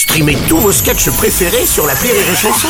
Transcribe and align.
Streamez 0.00 0.38
tous 0.48 0.56
vos 0.56 0.72
sketchs 0.72 1.10
préférés 1.10 1.66
sur 1.66 1.86
la 1.86 1.92
Rire 1.92 2.14
et 2.14 2.34
Chanson. 2.34 2.68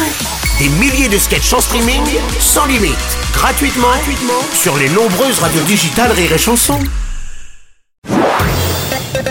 Des 0.58 0.68
milliers 0.68 1.08
de 1.08 1.16
sketchs 1.16 1.52
en 1.52 1.60
streaming, 1.60 2.02
sans 2.40 2.66
limite, 2.66 2.96
gratuitement, 3.32 3.86
gratuitement 3.86 4.42
sur 4.52 4.76
les 4.76 4.88
nombreuses 4.88 5.38
radios 5.38 5.62
digitales 5.62 6.10
Rire 6.10 6.32
et 6.32 6.38
Chanson. 6.38 6.76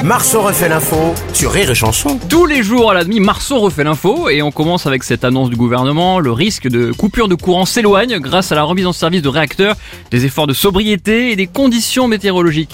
Marceau 0.01 0.43
refait 0.43 0.69
l'info 0.69 1.13
sur 1.33 1.51
Rire 1.51 1.71
et 1.71 1.75
Chanson. 1.75 2.17
Tous 2.29 2.45
les 2.45 2.63
jours 2.63 2.89
à 2.89 2.93
la 2.93 3.03
demi, 3.03 3.19
Marceau 3.19 3.59
refait 3.59 3.83
l'info 3.83 4.29
et 4.29 4.41
on 4.41 4.51
commence 4.51 4.87
avec 4.87 5.03
cette 5.03 5.25
annonce 5.25 5.49
du 5.49 5.57
gouvernement. 5.57 6.21
Le 6.21 6.31
risque 6.31 6.69
de 6.69 6.93
coupure 6.93 7.27
de 7.27 7.35
courant 7.35 7.65
s'éloigne 7.65 8.19
grâce 8.19 8.53
à 8.53 8.55
la 8.55 8.63
remise 8.63 8.87
en 8.87 8.93
service 8.93 9.21
de 9.21 9.27
réacteurs, 9.27 9.75
des 10.09 10.23
efforts 10.23 10.47
de 10.47 10.53
sobriété 10.53 11.31
et 11.31 11.35
des 11.35 11.47
conditions 11.47 12.07
météorologiques. 12.07 12.71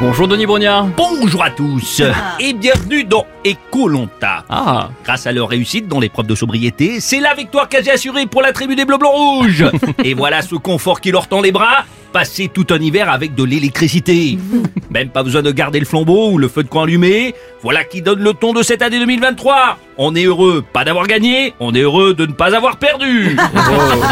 Bonjour 0.00 0.28
Denis 0.28 0.46
Brognard. 0.46 0.86
Bonjour 0.96 1.42
à 1.42 1.50
tous 1.50 2.02
et 2.38 2.52
bienvenue 2.52 3.02
dans 3.02 3.26
Ecolonta. 3.44 4.44
Ah, 4.48 4.90
Grâce 5.02 5.26
à 5.26 5.32
leur 5.32 5.48
réussite 5.48 5.88
dans 5.88 5.98
l'épreuve 5.98 6.26
de 6.28 6.36
sobriété, 6.36 7.00
c'est 7.00 7.18
la 7.18 7.34
victoire 7.34 7.68
quasi 7.68 7.90
assurée 7.90 8.26
pour 8.26 8.40
la 8.40 8.52
tribu 8.52 8.76
des 8.76 8.84
Bleus 8.84 8.98
Blancs 8.98 9.12
Rouges. 9.12 9.64
et 10.04 10.14
voilà 10.14 10.42
ce 10.42 10.54
confort 10.54 11.00
qui 11.00 11.10
leur 11.10 11.26
tend 11.26 11.40
les 11.40 11.50
bras, 11.50 11.84
passer 12.12 12.48
tout 12.48 12.66
un 12.70 12.78
hiver 12.78 13.10
avec 13.10 13.34
de 13.34 13.42
l'électricité. 13.42 14.38
Même 14.90 15.08
pas 15.08 15.24
besoin 15.24 15.42
de 15.42 15.50
garder 15.50 15.80
le 15.80 15.86
flambeau 15.86 16.30
ou 16.30 16.38
le 16.38 16.46
feu 16.46 16.62
de 16.62 16.68
camp 16.68 16.82
allumé. 16.82 17.34
Voilà 17.62 17.82
qui 17.82 18.00
donne 18.00 18.20
le 18.20 18.34
ton 18.34 18.52
de 18.52 18.62
cette 18.62 18.82
année 18.82 19.00
2023. 19.00 19.78
On 19.96 20.14
est 20.14 20.24
heureux 20.24 20.64
pas 20.72 20.84
d'avoir 20.84 21.08
gagné, 21.08 21.54
on 21.58 21.74
est 21.74 21.80
heureux 21.80 22.14
de 22.14 22.24
ne 22.24 22.32
pas 22.32 22.54
avoir 22.54 22.76
perdu. 22.76 23.36
oh 23.56 24.02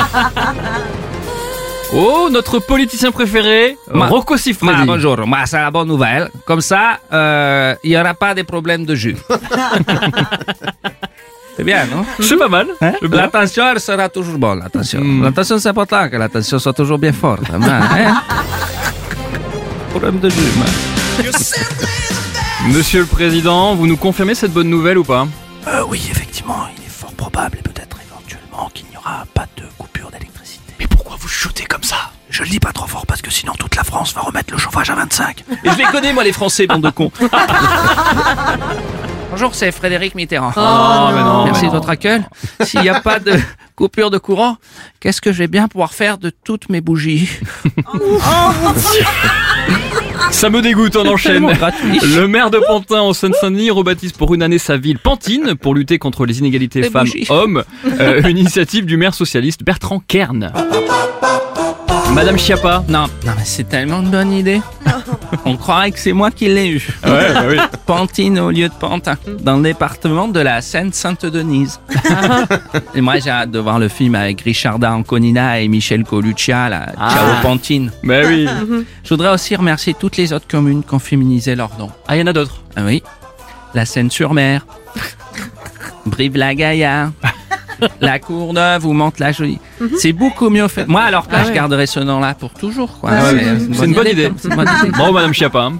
notre 2.31 2.59
politicien 2.59 3.11
préféré, 3.11 3.77
Ma- 3.93 4.07
Rocco 4.07 4.37
Siffredi. 4.37 4.73
Ma, 4.81 4.85
bonjour, 4.85 5.17
c'est 5.47 5.57
la 5.59 5.71
bonne 5.71 5.89
nouvelle. 5.89 6.31
Comme 6.45 6.61
ça, 6.61 7.01
euh, 7.13 7.75
il 7.83 7.91
n'y 7.91 7.97
aura 7.99 8.15
pas 8.15 8.35
de 8.35 8.43
problème 8.43 8.85
de 8.85 8.95
jus. 8.95 9.17
c'est 11.57 11.65
bien, 11.65 11.87
non? 11.87 12.05
C'est 12.21 12.37
pas 12.37 12.49
mal. 12.49 12.69
Bien. 12.81 12.93
L'attention, 13.11 13.65
elle 13.73 13.80
sera 13.80 14.09
toujours 14.09 14.38
bonne, 14.38 14.61
l'attention. 14.61 15.01
Hmm. 15.01 15.23
L'attention, 15.23 15.59
c'est 15.59 15.69
important 15.71 16.09
que 16.09 16.16
l'attention 16.16 16.59
soit 16.59 16.73
toujours 16.75 16.99
bien 16.99 17.13
forte. 17.13 17.43
hein. 17.53 17.61
Problème 19.91 20.19
de 20.21 20.29
jus, 20.29 20.53
man. 20.59 20.69
Monsieur 22.69 23.01
le 23.01 23.07
Président, 23.07 23.75
vous 23.75 23.87
nous 23.87 23.97
confirmez 23.97 24.35
cette 24.35 24.53
bonne 24.53 24.69
nouvelle 24.69 24.99
ou 24.99 25.05
pas? 25.05 25.27
Euh, 25.69 25.83
oui, 25.88 26.03
effectivement, 26.10 26.66
il 26.77 26.85
est 26.85 26.88
fort 26.91 27.13
probable 27.13 27.57
et 27.59 27.63
peut-être 27.63 27.97
éventuellement 28.07 28.69
qu'il 28.75 28.87
n'y 28.91 28.97
aura 28.99 29.25
pas 29.33 29.47
de 29.55 29.55
Je 32.37 32.42
le 32.42 32.51
dis 32.51 32.60
pas 32.60 32.73
trop 32.73 32.87
fort 32.87 33.06
parce 33.06 33.23
que 33.23 33.30
sinon 33.30 33.54
toute 33.59 33.76
la 33.76 33.82
France 33.82 34.12
va 34.12 34.20
remettre 34.20 34.52
le 34.52 34.59
chauffage 34.59 34.90
à 34.90 34.95
25. 34.95 35.42
Et 35.65 35.70
je 35.70 35.79
les 35.79 35.84
connais, 35.84 36.12
moi, 36.12 36.23
les 36.23 36.32
Français, 36.32 36.66
bande 36.66 36.82
de 36.82 36.90
cons. 36.90 37.10
Bonjour, 39.30 39.54
c'est 39.54 39.73
Frédéric 39.73 40.15
Mitterrand. 40.15 40.52
Oh, 40.54 41.12
mais 41.14 41.23
non, 41.23 41.46
Merci 41.46 41.62
mais 41.62 41.68
de 41.68 41.73
votre 41.73 41.88
accueil. 41.88 42.20
S'il 42.60 42.82
n'y 42.82 42.90
a 42.90 43.01
pas 43.01 43.20
de 43.20 43.32
coupure 43.74 44.10
de 44.10 44.18
courant, 44.18 44.59
qu'est-ce 45.01 45.23
que 45.23 45.32
je 45.32 45.38
vais 45.38 45.46
bien 45.46 45.66
pouvoir 45.66 45.95
faire 45.95 46.18
de 46.18 46.29
toutes 46.29 46.68
mes 46.68 46.82
bougies 46.82 47.26
Ça 50.30 50.51
me 50.51 50.60
dégoûte, 50.60 50.95
on 50.96 51.09
enchaîne. 51.09 51.46
Le 51.46 52.26
maire 52.26 52.51
de 52.51 52.59
Pantin 52.59 53.01
en 53.01 53.14
Seine-Saint-Denis 53.14 53.70
rebaptise 53.70 54.12
pour 54.12 54.34
une 54.34 54.42
année 54.42 54.59
sa 54.59 54.76
ville 54.76 54.98
Pantine 54.98 55.54
pour 55.54 55.74
lutter 55.74 55.98
contre 55.98 56.26
les 56.26 56.40
inégalités 56.40 56.82
femmes-hommes. 56.82 57.64
Euh, 57.98 58.20
une 58.29 58.37
initiative 58.37 58.84
du 58.84 58.98
maire 58.98 59.14
socialiste 59.14 59.64
Bertrand 59.64 60.02
Kern. 60.07 60.52
Madame 62.17 62.39
Chiappa. 62.39 62.83
Non, 62.89 63.05
non, 63.27 63.33
mais 63.37 63.45
c'est 63.45 63.65
tellement 63.69 64.00
une 64.00 64.09
bonne 64.11 64.33
idée. 64.33 64.62
On 65.45 65.55
croirait 65.59 65.91
que 65.91 65.99
c'est 65.99 66.15
moi 66.15 66.31
qui 66.31 66.49
l'ai 66.49 66.69
eu. 66.71 66.89
Ouais, 67.05 67.33
bah 67.34 67.43
oui. 67.47 67.56
Pantine 67.84 68.39
au 68.41 68.50
lieu 68.50 68.69
de 68.71 68.75
Pantin, 68.75 69.17
dans 69.43 69.59
le 69.59 69.62
département 69.62 70.27
de 70.27 70.41
la 70.41 70.62
Seine-Sainte-Denise. 70.62 71.78
et 72.94 73.00
moi, 73.03 73.19
j'ai 73.19 73.28
hâte 73.28 73.50
de 73.50 73.59
voir 73.59 73.78
le 73.78 73.89
film 73.89 74.15
avec 74.15 74.41
Richarda 74.41 74.93
Anconina 74.94 75.61
et 75.61 75.69
Michel 75.69 76.05
Coluccia, 76.05 76.71
là, 76.71 76.87
Ah. 76.99 77.11
Ciao 77.11 77.43
Pantine. 77.43 77.93
Bah 78.03 78.21
oui. 78.26 78.49
Je 79.05 79.09
voudrais 79.10 79.28
aussi 79.34 79.55
remercier 79.55 79.93
toutes 79.93 80.16
les 80.16 80.32
autres 80.32 80.49
communes 80.49 80.82
qui 80.82 80.94
ont 80.94 80.99
féminisé 80.99 81.55
leur 81.55 81.78
nom. 81.78 81.91
Ah, 82.09 82.16
il 82.16 82.21
y 82.21 82.22
en 82.22 82.26
a 82.28 82.32
d'autres. 82.32 82.62
Ah 82.76 82.81
oui, 82.87 83.03
la 83.75 83.84
Seine-sur-Mer, 83.84 84.65
Brive-la-Gaillarde, 86.06 87.12
la 88.00 88.19
Courneuve 88.19 88.87
ou 88.87 88.92
Mantes-la-Jolie. 88.92 89.59
C'est 89.98 90.12
beaucoup 90.12 90.50
mieux 90.50 90.69
fait. 90.69 90.87
Moi, 90.87 91.03
alors 91.03 91.26
là, 91.31 91.44
je 91.44 91.53
garderai 91.53 91.87
ce 91.87 92.00
nom-là 92.00 92.34
pour 92.34 92.53
toujours. 92.54 92.98
quoi. 93.00 93.10
Ah 93.12 93.32
ouais, 93.32 93.44
c'est 93.78 93.84
une 93.87 93.94
bonne 93.94 94.09
idée. 94.09 94.31
C'est 94.38 94.48
une 94.48 94.54
bonne 94.56 94.69
idée. 94.81 94.91
Bravo, 94.91 95.12
Madame 95.12 95.32
Chiappa. 95.34 95.70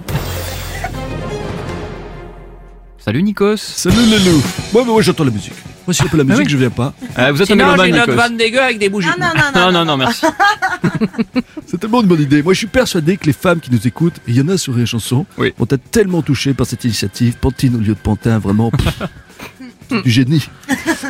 Salut 2.99 3.23
Nikos. 3.23 3.57
Salut 3.57 3.95
les 4.09 4.19
loups 4.19 4.43
Moi, 4.73 4.83
moi 4.83 5.01
j'entends 5.01 5.23
la 5.23 5.31
musique. 5.31 5.53
Moi, 5.87 5.93
n'y 5.97 6.05
a 6.05 6.09
pas 6.11 6.17
la 6.17 6.23
musique, 6.25 6.45
oui. 6.47 6.51
je 6.51 6.57
viens 6.57 6.69
pas. 6.69 6.93
Euh, 7.17 7.31
vous 7.31 7.41
êtes 7.41 7.49
un 7.49 7.53
Sinon, 7.53 7.63
j'ai 7.77 7.83
mélomane, 7.83 7.87
une 7.87 7.95
autre 7.95 8.07
Nikos. 8.11 8.21
vanne 8.21 8.35
dégueu 8.37 8.61
avec 8.61 8.77
des 8.77 8.89
bougies. 8.89 9.07
Non, 9.55 9.71
non, 9.71 9.85
non, 9.85 9.95
merci. 9.95 10.25
C'est 11.65 11.79
tellement 11.79 12.01
une 12.01 12.07
bonne 12.07 12.19
idée. 12.21 12.43
Moi, 12.43 12.51
je 12.51 12.57
suis 12.57 12.67
persuadé 12.67 13.15
que 13.15 13.25
les 13.25 13.31
femmes 13.31 13.61
qui 13.61 13.71
nous 13.71 13.87
écoutent, 13.87 14.17
et 14.27 14.31
il 14.31 14.35
y 14.35 14.41
en 14.41 14.49
a 14.49 14.57
sur 14.57 14.73
les 14.73 14.85
chansons, 14.85 15.25
Oui. 15.37 15.53
vont 15.57 15.65
être 15.69 15.89
tellement 15.89 16.21
touchées 16.21 16.53
par 16.53 16.67
cette 16.67 16.83
initiative. 16.83 17.37
Pantine 17.39 17.75
au 17.75 17.79
lieu 17.79 17.93
de 17.93 17.99
Pantin, 17.99 18.37
vraiment. 18.39 18.69
du 20.03 20.09
génie. 20.09 20.47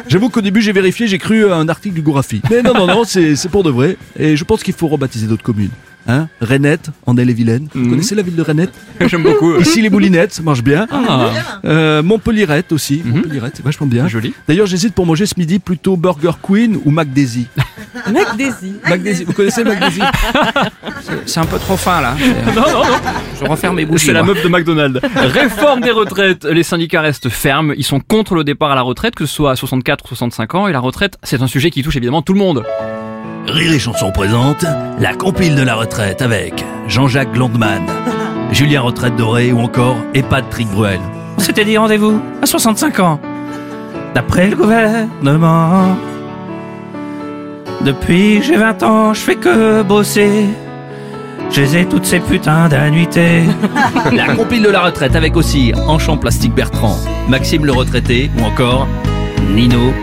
J'avoue 0.07 0.29
qu'au 0.29 0.41
début, 0.41 0.61
j'ai 0.61 0.71
vérifié, 0.71 1.07
j'ai 1.07 1.17
cru 1.17 1.49
à 1.51 1.55
un 1.55 1.67
article 1.69 1.95
du 1.95 2.01
Gorafi. 2.01 2.41
Mais 2.49 2.61
non, 2.61 2.73
non, 2.73 2.87
non, 2.87 3.03
c'est 3.03 3.35
c'est 3.35 3.49
pour 3.49 3.63
de 3.63 3.69
vrai. 3.71 3.97
Et 4.19 4.35
je 4.35 4.43
pense 4.43 4.63
qu'il 4.63 4.73
faut 4.73 4.87
rebaptiser 4.87 5.27
d'autres 5.27 5.43
communes. 5.43 5.71
Hein? 6.09 6.29
Renette, 6.39 6.89
en 7.05 7.17
Elle-et-Vilaine. 7.17 7.67
Vous 7.73 7.81
Mhm. 7.81 7.89
connaissez 7.89 8.15
la 8.15 8.21
ville 8.21 8.35
de 8.37 8.41
Renette? 8.41 8.71
J'aime 9.07 9.23
beaucoup. 9.23 9.57
Ici, 9.57 9.81
les 9.81 9.89
Boulinettes, 9.89 10.33
ça 10.33 10.41
marche 10.41 10.63
bien. 10.63 10.87
Ah, 10.89 11.31
Euh, 11.65 12.01
Montpellierette 12.01 12.71
aussi. 12.71 13.01
Mhm. 13.03 13.11
Montpellierette, 13.15 13.53
c'est 13.57 13.65
vachement 13.65 13.87
bien. 13.87 14.07
joli. 14.07 14.33
D'ailleurs, 14.47 14.67
j'hésite 14.67 14.93
pour 14.93 15.05
manger 15.05 15.25
ce 15.25 15.33
midi 15.37 15.59
plutôt 15.59 15.97
Burger 15.97 16.31
Queen 16.41 16.79
ou 16.85 16.91
McDaisy. 16.91 17.47
McDaisy, 18.09 19.25
vous 19.25 19.33
connaissez 19.33 19.65
McDaisy? 19.65 19.99
C'est 21.25 21.39
un 21.41 21.45
peu 21.45 21.59
trop 21.59 21.75
fin, 21.75 21.99
là. 21.99 22.15
Non, 22.55 22.61
non, 22.61 22.71
non. 22.71 22.83
Je 23.39 23.45
referme 23.45 23.75
mes 23.75 23.85
bougies. 23.85 24.07
C'est 24.07 24.13
la 24.13 24.23
meuf 24.23 24.41
de 24.43 24.49
McDonald's. 24.49 24.99
Réforme 25.15 25.81
des 25.81 25.91
retraites. 25.91 26.45
Les 26.45 26.63
syndicats 26.63 27.01
restent 27.01 27.29
fermes. 27.29 27.73
Ils 27.77 27.83
sont 27.83 27.99
contre 27.99 28.35
le 28.35 28.43
départ 28.43 28.71
à 28.71 28.75
la 28.75 28.81
retraite, 28.81 29.15
que 29.15 29.25
ce 29.25 29.33
soit 29.33 29.51
à 29.51 29.55
64 29.55 30.05
ou 30.05 30.07
65 30.09 30.55
ans. 30.55 30.67
Et 30.67 30.73
la 30.73 30.79
retraite, 30.79 31.17
c'est 31.23 31.41
un 31.41 31.47
sujet 31.47 31.69
qui 31.69 31.83
touche 31.83 31.95
évidemment 31.95 32.21
tout 32.21 32.33
le 32.33 32.39
monde. 32.39 32.63
Rire 33.47 33.71
et 33.71 33.79
Chanson 33.79 34.11
présente 34.11 34.65
la 34.99 35.13
compile 35.13 35.55
de 35.55 35.61
la 35.61 35.75
retraite 35.75 36.21
avec 36.21 36.65
Jean-Jacques 36.87 37.31
Glandman, 37.31 37.85
Julien 38.51 38.81
Retraite 38.81 39.15
Doré 39.15 39.51
ou 39.53 39.59
encore 39.59 39.95
EHPAD 40.13 40.49
Trick 40.49 40.67
Bruel. 40.69 40.99
C'était 41.37 41.63
dit 41.63 41.77
rendez-vous 41.77 42.21
à 42.41 42.45
65 42.45 42.99
ans. 42.99 43.21
D'après 44.13 44.49
le 44.49 44.55
gouvernement. 44.55 45.95
Depuis 47.81 48.39
que 48.39 48.45
j'ai 48.45 48.57
20 48.57 48.83
ans, 48.83 49.13
je 49.13 49.19
fais 49.19 49.35
que 49.35 49.83
bosser. 49.83 50.47
Je 51.51 51.61
les 51.61 51.77
ai 51.77 51.85
toutes 51.85 52.05
ces 52.05 52.19
putains 52.19 52.67
d'annuités. 52.69 53.43
La 54.11 54.35
compile 54.35 54.63
de 54.63 54.69
la 54.69 54.81
retraite 54.81 55.15
avec 55.15 55.35
aussi 55.35 55.73
Enchant 55.87 56.17
Plastique 56.17 56.53
Bertrand, 56.53 56.97
Maxime 57.27 57.65
le 57.65 57.71
retraité 57.71 58.29
ou 58.37 58.43
encore 58.43 58.87
Nino, 59.53 59.93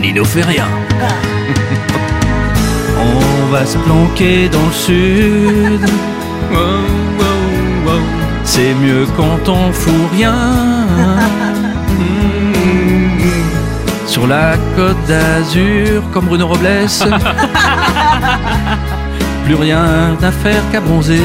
Nino 0.00 0.24
fait 0.24 0.42
rien. 0.42 0.66
On 2.98 3.46
va 3.52 3.66
se 3.66 3.76
planquer 3.78 4.48
dans 4.48 4.64
le 4.64 4.72
sud. 4.72 5.90
C'est 8.44 8.74
mieux 8.74 9.06
quand 9.16 9.48
on 9.48 9.72
fout 9.72 10.10
rien. 10.12 10.34
Sur 14.06 14.26
la 14.26 14.56
côte 14.76 15.02
d'Azur, 15.08 16.02
comme 16.12 16.26
Bruno 16.26 16.48
Robles. 16.48 16.86
Plus 19.44 19.54
rien 19.54 20.16
à 20.22 20.30
faire 20.30 20.62
qu'à 20.70 20.80
bronzer. 20.80 21.18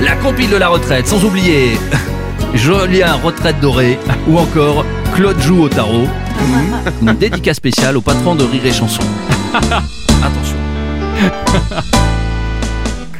La 0.00 0.16
compile 0.16 0.50
de 0.50 0.56
la 0.56 0.68
retraite, 0.68 1.06
sans 1.06 1.24
oublier 1.24 1.78
Julien 2.54 3.14
Retraite 3.22 3.60
Doré 3.60 3.98
ou 4.28 4.38
encore 4.38 4.84
Claude 5.14 5.40
Joue 5.40 5.62
au 5.64 5.68
tarot. 5.68 6.06
Une 7.02 7.14
dédicace 7.14 7.56
spéciale 7.56 7.96
au 7.96 8.00
patron 8.00 8.34
de 8.34 8.44
Rire 8.44 8.66
et 8.66 8.72
Chanson. 8.72 9.02
Attention. 9.54 10.56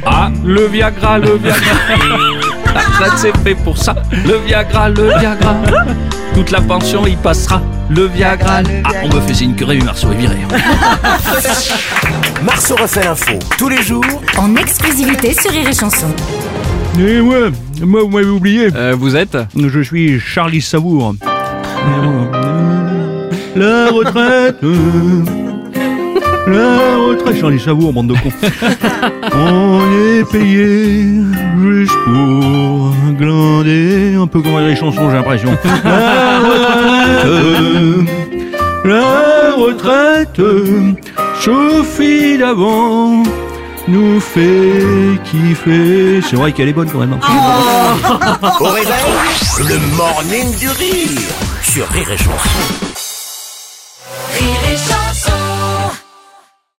Ah, 0.04 0.30
le 0.44 0.66
Viagra, 0.66 1.18
le 1.18 1.36
Viagra. 1.36 1.60
La 2.74 2.80
retraite 2.80 3.12
c'est 3.16 3.36
fait 3.38 3.54
pour 3.54 3.78
ça. 3.78 3.94
Le 4.12 4.38
Viagra, 4.46 4.88
le 4.88 5.18
Viagra. 5.18 5.56
Toute 6.34 6.50
la 6.50 6.60
pension 6.60 7.06
y 7.06 7.16
passera. 7.16 7.62
Le 7.88 8.06
Viagra. 8.06 8.62
le- 8.62 8.68
Ah, 8.84 8.90
on 9.04 9.08
me 9.14 9.20
fait 9.20 9.34
signe 9.34 9.54
que 9.54 9.64
Rémi 9.64 9.84
Marceau 9.84 10.10
est 10.12 10.16
viré. 10.16 10.36
Marceau 12.44 12.74
refait 12.76 13.04
l'info 13.04 13.32
tous 13.58 13.68
les 13.68 13.82
jours 13.82 14.04
en 14.38 14.54
exclusivité 14.56 15.32
sur 15.32 15.50
Rire 15.50 15.68
et 15.68 15.72
Chanson. 15.74 16.06
Et 16.98 17.20
ouais, 17.20 17.50
moi, 17.82 18.02
vous 18.02 18.08
m'avez 18.08 18.28
oublié. 18.28 18.68
Euh, 18.74 18.94
vous 18.98 19.14
êtes 19.16 19.36
Je 19.56 19.80
suis 19.80 20.18
Charlie 20.20 20.60
Savour. 20.62 21.14
La 23.56 23.86
retraite. 23.90 24.56
La 26.46 26.76
retraite, 26.96 27.42
ai 27.54 27.58
savoure, 27.58 27.92
bande 27.92 28.06
de 28.08 28.14
cons. 28.14 28.30
On 29.34 29.80
est 29.90 30.22
payé 30.30 31.20
juste 31.60 31.96
pour 32.04 32.92
glander. 33.18 34.14
Un 34.14 34.26
peu 34.28 34.40
comme 34.42 34.60
les 34.60 34.76
chansons, 34.76 35.10
j'ai 35.10 35.16
l'impression. 35.16 35.50
La 35.84 36.38
retraite, 36.40 36.86
la 36.86 36.95
retraite, 39.86 40.40
Sophie 41.40 42.38
d'avant 42.38 43.22
nous 43.88 44.20
fait 44.20 45.20
kiffer. 45.24 46.20
C'est 46.28 46.36
vrai 46.36 46.52
qu'elle 46.52 46.68
est 46.68 46.72
bonne 46.72 46.90
quand 46.90 46.98
même. 46.98 47.18
hein. 47.22 47.94
Au 48.60 48.64
réveil, 48.64 48.92
le 49.60 49.78
morning 49.96 50.56
du 50.58 50.68
rire 50.68 51.20
sur 51.62 51.88
Rire 51.88 52.10
et 52.10 52.16
Chanson. 52.16 52.48
Rire 54.34 54.60
et 54.72 54.76
chanson. 54.76 54.95